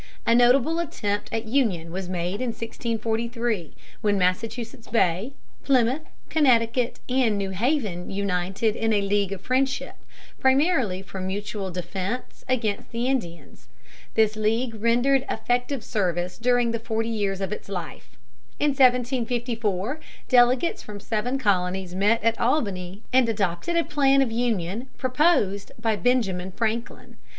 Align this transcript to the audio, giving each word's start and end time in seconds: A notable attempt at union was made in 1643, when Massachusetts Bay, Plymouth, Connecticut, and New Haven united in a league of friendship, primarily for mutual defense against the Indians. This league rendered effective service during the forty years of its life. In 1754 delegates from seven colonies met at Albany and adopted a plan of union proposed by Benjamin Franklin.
A 0.25 0.33
notable 0.33 0.79
attempt 0.79 1.29
at 1.31 1.45
union 1.45 1.91
was 1.91 2.09
made 2.09 2.41
in 2.41 2.47
1643, 2.47 3.71
when 4.01 4.17
Massachusetts 4.17 4.87
Bay, 4.87 5.33
Plymouth, 5.63 6.01
Connecticut, 6.27 6.99
and 7.07 7.37
New 7.37 7.51
Haven 7.51 8.09
united 8.09 8.75
in 8.75 8.93
a 8.93 9.01
league 9.03 9.31
of 9.31 9.41
friendship, 9.41 9.97
primarily 10.39 11.03
for 11.03 11.21
mutual 11.21 11.69
defense 11.69 12.43
against 12.49 12.89
the 12.89 13.05
Indians. 13.05 13.67
This 14.15 14.35
league 14.35 14.73
rendered 14.73 15.23
effective 15.29 15.83
service 15.83 16.39
during 16.39 16.71
the 16.71 16.79
forty 16.79 17.07
years 17.09 17.39
of 17.39 17.51
its 17.53 17.69
life. 17.69 18.17
In 18.57 18.69
1754 18.71 19.99
delegates 20.27 20.81
from 20.81 20.99
seven 20.99 21.37
colonies 21.37 21.93
met 21.93 22.23
at 22.23 22.41
Albany 22.41 23.03
and 23.13 23.29
adopted 23.29 23.75
a 23.77 23.83
plan 23.83 24.23
of 24.23 24.31
union 24.31 24.89
proposed 24.97 25.73
by 25.79 25.95
Benjamin 25.95 26.51
Franklin. 26.51 27.17